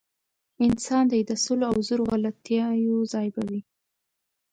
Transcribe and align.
انسان 0.65 1.03
دی 1.11 1.21
د 1.29 1.31
سلو 1.43 1.65
او 1.71 1.77
زرو 1.87 2.03
غلطیو 2.11 2.97
ځای 3.13 3.27
به 3.35 3.41
وي. 3.49 3.61